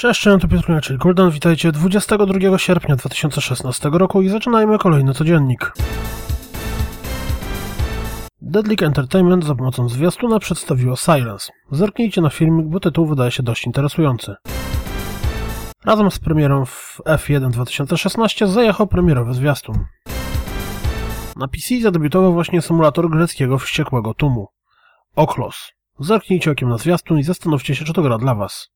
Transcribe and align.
Cześć, 0.00 0.26
ja 0.26 0.38
tu 0.38 0.48
Piotr 0.48 0.80
czyli 0.82 0.98
Guldan, 0.98 1.30
witajcie 1.30 1.72
22 1.72 2.58
sierpnia 2.58 2.96
2016 2.96 3.90
roku 3.92 4.22
i 4.22 4.28
zaczynajmy 4.28 4.78
kolejny 4.78 5.14
codziennik. 5.14 5.72
Deadlick 8.42 8.82
Entertainment 8.82 9.44
za 9.44 9.54
pomocą 9.54 9.88
zwiastuna 9.88 10.38
przedstawiło 10.38 10.96
Silence. 10.96 11.52
Zerknijcie 11.70 12.20
na 12.20 12.30
filmik, 12.30 12.66
bo 12.66 12.80
tytuł 12.80 13.06
wydaje 13.06 13.30
się 13.30 13.42
dość 13.42 13.66
interesujący. 13.66 14.34
Razem 15.84 16.10
z 16.10 16.18
premierą 16.18 16.64
w 16.64 17.00
F1 17.06 17.50
2016 17.50 18.46
zajechał 18.46 18.86
premierowy 18.86 19.34
zwiastun. 19.34 19.84
Na 21.36 21.48
PC 21.48 21.80
zadebiutował 21.82 22.32
właśnie 22.32 22.62
symulator 22.62 23.10
greckiego 23.10 23.58
wściekłego 23.58 24.14
tumu. 24.14 24.48
Oklos. 25.16 25.72
Zerknijcie 25.98 26.50
okiem 26.50 26.68
na 26.68 26.78
zwiastun 26.78 27.18
i 27.18 27.22
zastanówcie 27.22 27.74
się, 27.74 27.84
czy 27.84 27.92
to 27.92 28.02
gra 28.02 28.18
dla 28.18 28.34
Was. 28.34 28.70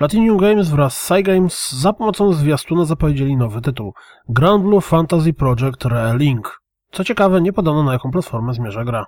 Platinum 0.00 0.38
Games 0.38 0.68
wraz 0.68 0.96
z 0.96 1.06
Cygames 1.06 1.72
za 1.72 1.92
pomocą 1.92 2.32
zwiastuna 2.32 2.84
zapowiedzieli 2.84 3.36
nowy 3.36 3.60
tytuł 3.60 3.94
Grand 4.28 4.64
Blue 4.64 4.80
Fantasy 4.80 5.32
Project 5.32 5.84
Re-Link. 5.84 6.60
Co 6.92 7.04
ciekawe, 7.04 7.40
nie 7.40 7.52
podano 7.52 7.82
na 7.82 7.92
jaką 7.92 8.10
platformę 8.10 8.54
zmierza 8.54 8.84
gra. 8.84 9.06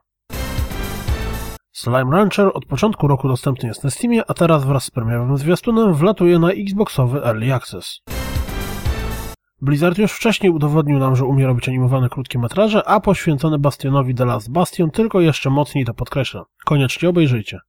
Slime 1.72 2.16
Rancher 2.16 2.50
od 2.54 2.66
początku 2.66 3.08
roku 3.08 3.28
dostępny 3.28 3.68
jest 3.68 3.84
na 3.84 3.90
Steamie, 3.90 4.22
a 4.28 4.34
teraz 4.34 4.64
wraz 4.64 4.84
z 4.84 4.90
premierowym 4.90 5.36
zwiastunem 5.36 5.94
wlatuje 5.94 6.38
na 6.38 6.50
Xboxowy 6.50 7.24
Early 7.24 7.54
Access. 7.54 8.00
Blizzard 9.60 9.98
już 9.98 10.12
wcześniej 10.12 10.52
udowodnił 10.52 10.98
nam, 10.98 11.16
że 11.16 11.24
umie 11.24 11.46
robić 11.46 11.68
animowane 11.68 12.08
krótkie 12.08 12.38
metraże, 12.38 12.88
a 12.88 13.00
poświęcone 13.00 13.58
Bastionowi 13.58 14.14
The 14.14 14.24
Last 14.24 14.52
Bastion 14.52 14.90
tylko 14.90 15.20
jeszcze 15.20 15.50
mocniej 15.50 15.84
to 15.84 15.94
podkreśla. 15.94 16.44
Koniecznie 16.64 17.08
obejrzyjcie. 17.08 17.60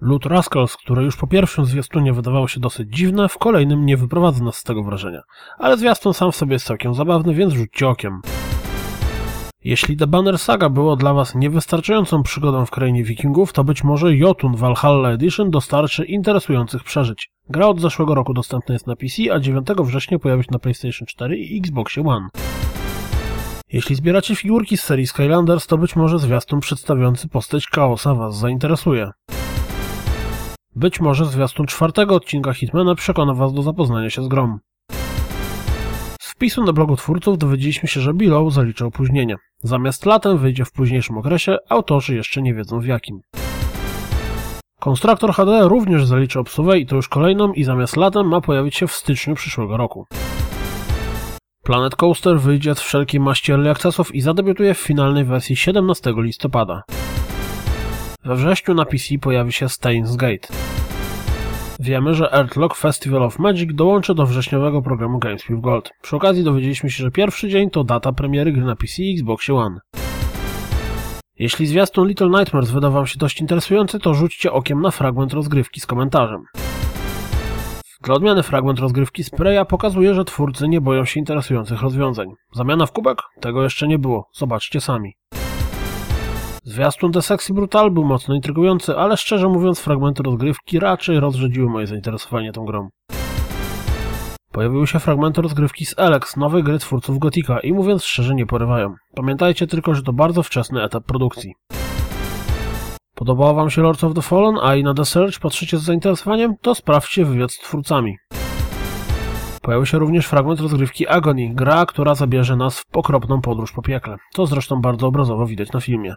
Loot 0.00 0.26
Rascals, 0.26 0.76
które 0.76 1.02
już 1.02 1.16
po 1.16 1.26
pierwszym 1.26 1.64
zwiastunie 1.64 2.12
wydawało 2.12 2.48
się 2.48 2.60
dosyć 2.60 2.96
dziwne, 2.96 3.28
w 3.28 3.38
kolejnym 3.38 3.86
nie 3.86 3.96
wyprowadza 3.96 4.44
nas 4.44 4.56
z 4.56 4.62
tego 4.62 4.82
wrażenia. 4.82 5.22
Ale 5.58 5.76
zwiastun 5.76 6.14
sam 6.14 6.32
w 6.32 6.36
sobie 6.36 6.52
jest 6.52 6.66
całkiem 6.66 6.94
zabawny, 6.94 7.34
więc 7.34 7.52
rzućcie 7.52 7.88
okiem. 7.88 8.20
Jeśli 9.64 9.96
The 9.96 10.06
Banner 10.06 10.38
Saga 10.38 10.68
było 10.68 10.96
dla 10.96 11.14
Was 11.14 11.34
niewystarczającą 11.34 12.22
przygodą 12.22 12.66
w 12.66 12.70
krainie 12.70 13.04
wikingów, 13.04 13.52
to 13.52 13.64
być 13.64 13.84
może 13.84 14.16
Jotun 14.16 14.56
Valhalla 14.56 15.10
Edition 15.10 15.50
dostarczy 15.50 16.04
interesujących 16.04 16.84
przeżyć. 16.84 17.30
Gra 17.48 17.66
od 17.66 17.80
zeszłego 17.80 18.14
roku 18.14 18.34
dostępna 18.34 18.72
jest 18.72 18.86
na 18.86 18.96
PC, 18.96 19.32
a 19.32 19.40
9 19.40 19.66
września 19.80 20.18
pojawi 20.18 20.42
się 20.42 20.50
na 20.52 20.58
PlayStation 20.58 21.06
4 21.06 21.38
i 21.38 21.58
Xboxie 21.58 22.02
One. 22.06 22.28
Jeśli 23.72 23.96
zbieracie 23.96 24.36
figurki 24.36 24.76
z 24.76 24.82
serii 24.82 25.06
Skylanders, 25.06 25.66
to 25.66 25.78
być 25.78 25.96
może 25.96 26.18
zwiastun 26.18 26.60
przedstawiający 26.60 27.28
postać 27.28 27.66
Chaosa 27.66 28.14
Was 28.14 28.38
zainteresuje. 28.38 29.10
Być 30.76 31.00
może 31.00 31.26
zwiastun 31.26 31.66
czwartego 31.66 32.14
odcinka 32.14 32.52
Hitmana 32.52 32.94
przekona 32.94 33.34
Was 33.34 33.52
do 33.52 33.62
zapoznania 33.62 34.10
się 34.10 34.22
z 34.22 34.28
grom. 34.28 34.58
Z 36.20 36.30
wpisu 36.30 36.64
na 36.64 36.72
blogu 36.72 36.96
twórców 36.96 37.38
dowiedzieliśmy 37.38 37.88
się, 37.88 38.00
że 38.00 38.14
Below 38.14 38.52
zalicza 38.52 38.86
opóźnienie. 38.86 39.36
Zamiast 39.62 40.06
latem 40.06 40.38
wyjdzie 40.38 40.64
w 40.64 40.72
późniejszym 40.72 41.18
okresie, 41.18 41.56
autorzy 41.68 42.14
jeszcze 42.14 42.42
nie 42.42 42.54
wiedzą 42.54 42.80
w 42.80 42.86
jakim. 42.86 43.20
Konstruktor 44.80 45.32
HD 45.32 45.68
również 45.68 46.06
zalicza 46.06 46.40
obsługę 46.40 46.78
i 46.78 46.86
to 46.86 46.96
już 46.96 47.08
kolejną 47.08 47.52
i 47.52 47.64
zamiast 47.64 47.96
latem 47.96 48.28
ma 48.28 48.40
pojawić 48.40 48.76
się 48.76 48.86
w 48.86 48.92
styczniu 48.92 49.34
przyszłego 49.34 49.76
roku. 49.76 50.06
Planet 51.62 51.96
Coaster 51.96 52.40
wyjdzie 52.40 52.74
z 52.74 52.80
wszelkiej 52.80 53.20
maści 53.20 53.52
early 53.52 53.70
accessów 53.70 54.14
i 54.14 54.20
zadebiutuje 54.20 54.74
w 54.74 54.78
finalnej 54.78 55.24
wersji 55.24 55.56
17 55.56 56.14
listopada. 56.16 56.82
We 58.24 58.36
wrześniu 58.36 58.74
na 58.74 58.84
PC 58.84 59.18
pojawi 59.20 59.52
się 59.52 59.68
Steins 59.68 60.16
Gate. 60.16 60.48
Wiemy, 61.80 62.14
że 62.14 62.32
Earthlock 62.32 62.76
Festival 62.76 63.22
of 63.22 63.38
Magic 63.38 63.74
dołączy 63.74 64.14
do 64.14 64.26
wrześniowego 64.26 64.82
programu 64.82 65.18
Games 65.18 65.42
with 65.48 65.60
Gold. 65.60 65.90
Przy 66.02 66.16
okazji 66.16 66.44
dowiedzieliśmy 66.44 66.90
się, 66.90 67.02
że 67.02 67.10
pierwszy 67.10 67.48
dzień 67.48 67.70
to 67.70 67.84
data 67.84 68.12
premiery 68.12 68.52
gry 68.52 68.64
na 68.64 68.76
PC 68.76 69.02
i 69.02 69.12
Xbox 69.12 69.50
One. 69.50 69.80
Jeśli 71.38 71.66
zwiastun 71.66 72.08
Little 72.08 72.28
Nightmares 72.28 72.70
wydał 72.70 72.92
Wam 72.92 73.06
się 73.06 73.18
dość 73.18 73.40
interesujący, 73.40 73.98
to 73.98 74.14
rzućcie 74.14 74.52
okiem 74.52 74.80
na 74.80 74.90
fragment 74.90 75.32
rozgrywki 75.32 75.80
z 75.80 75.86
komentarzem. 75.86 76.44
Dla 78.02 78.14
odmiany 78.14 78.42
fragment 78.42 78.78
rozgrywki 78.78 79.24
Spraya 79.24 79.64
pokazuje, 79.68 80.14
że 80.14 80.24
twórcy 80.24 80.68
nie 80.68 80.80
boją 80.80 81.04
się 81.04 81.20
interesujących 81.20 81.82
rozwiązań. 81.82 82.28
Zamiana 82.54 82.86
w 82.86 82.92
kubek? 82.92 83.18
Tego 83.40 83.62
jeszcze 83.62 83.88
nie 83.88 83.98
było. 83.98 84.28
Zobaczcie 84.32 84.80
sami. 84.80 85.14
Zwiastun 86.64 87.12
The 87.12 87.22
Sexy 87.22 87.54
Brutal 87.54 87.90
był 87.90 88.04
mocno 88.04 88.34
intrygujący, 88.34 88.96
ale 88.96 89.16
szczerze 89.16 89.48
mówiąc 89.48 89.80
fragmenty 89.80 90.22
rozgrywki 90.22 90.78
raczej 90.78 91.20
rozrzedziły 91.20 91.70
moje 91.70 91.86
zainteresowanie 91.86 92.52
tą 92.52 92.64
grą. 92.64 92.88
Pojawiły 94.52 94.86
się 94.86 94.98
fragmenty 94.98 95.42
rozgrywki 95.42 95.86
z 95.86 95.98
Alex, 95.98 96.36
nowej 96.36 96.62
gry 96.62 96.78
twórców 96.78 97.18
Gotika 97.18 97.60
i 97.60 97.72
mówiąc 97.72 98.04
szczerze 98.04 98.34
nie 98.34 98.46
porywają. 98.46 98.94
Pamiętajcie 99.14 99.66
tylko, 99.66 99.94
że 99.94 100.02
to 100.02 100.12
bardzo 100.12 100.42
wczesny 100.42 100.82
etap 100.82 101.04
produkcji. 101.04 101.54
Podobało 103.14 103.54
Wam 103.54 103.70
się 103.70 103.82
Lords 103.82 104.04
of 104.04 104.14
the 104.14 104.22
Fallen, 104.22 104.58
a 104.62 104.76
i 104.76 104.84
na 104.84 104.94
The 104.94 105.04
Search 105.04 105.38
patrzycie 105.38 105.78
z 105.78 105.82
zainteresowaniem? 105.82 106.54
To 106.60 106.74
sprawdźcie 106.74 107.24
wywiad 107.24 107.52
z 107.52 107.58
twórcami. 107.58 108.16
Pojawił 109.62 109.86
się 109.86 109.98
również 109.98 110.26
fragment 110.26 110.60
rozgrywki 110.60 111.08
Agony, 111.08 111.50
gra, 111.54 111.86
która 111.86 112.14
zabierze 112.14 112.56
nas 112.56 112.80
w 112.80 112.96
okropną 112.96 113.40
podróż 113.40 113.72
po 113.72 113.82
piekle. 113.82 114.16
To 114.34 114.46
zresztą 114.46 114.80
bardzo 114.80 115.06
obrazowo 115.06 115.46
widać 115.46 115.72
na 115.72 115.80
filmie. 115.80 116.14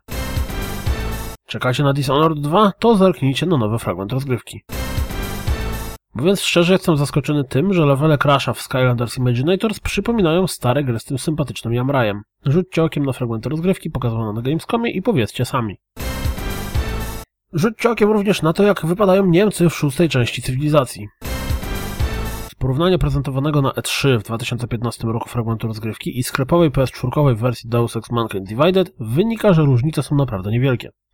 Czekacie 1.54 1.84
na 1.84 1.94
Dishonored 1.94 2.40
2? 2.40 2.72
To 2.80 2.96
zerknijcie 2.96 3.46
na 3.46 3.58
nowy 3.58 3.80
fragment 3.80 4.12
rozgrywki. 4.14 4.64
Mówiąc 6.16 6.42
szczerze, 6.42 6.74
jestem 6.74 6.98
zaskoczony 6.98 7.44
tym, 7.44 7.74
że 7.74 7.86
levele 7.86 8.18
Crasha 8.18 8.54
w 8.54 8.62
Skylanders 8.62 9.18
Imaginators 9.18 9.80
przypominają 9.80 10.48
stare 10.48 10.84
gry 10.84 11.00
z 11.00 11.04
tym 11.04 11.18
sympatycznym 11.18 11.74
Jamrajem. 11.74 12.22
Rzućcie 12.46 12.84
okiem 12.84 13.06
na 13.06 13.14
fragmenty 13.14 13.50
rozgrywki 13.50 13.90
pokazane 13.90 14.34
na 14.34 14.42
Gamescomie 14.42 14.92
i 14.92 15.02
powiedzcie 15.02 15.46
sami. 15.46 15.78
Rzućcie 17.54 17.90
okiem 17.90 18.12
również 18.12 18.42
na 18.42 18.54
to, 18.54 18.64
jak 18.64 18.86
wypadają 18.86 19.26
Niemcy 19.26 19.70
w 19.70 19.76
szóstej 19.76 20.10
części 20.10 20.42
cywilizacji. 20.42 21.08
Z 22.52 22.56
porównania 22.56 22.98
prezentowanego 22.98 23.62
na 23.62 23.70
E3 23.70 24.20
w 24.20 24.24
2015 24.24 25.08
roku 25.08 25.30
fragmentu 25.30 25.68
rozgrywki 25.68 26.20
i 26.20 26.24
sklepowej 26.24 26.72
PS4 26.72 27.36
wersji 27.36 27.70
Deus 27.70 27.96
Ex 27.96 28.12
Mankind 28.12 28.48
Divided 28.48 28.94
wynika, 29.00 29.54
że 29.54 29.62
różnice 29.62 30.04
są 30.04 30.16
naprawdę 30.16 30.52
niewielkie. 30.52 30.90